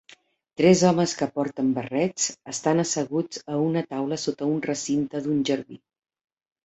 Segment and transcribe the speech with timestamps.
[0.59, 5.83] Tres homes que porten barrets estan asseguts a una taula sota un recinte d'un jardí.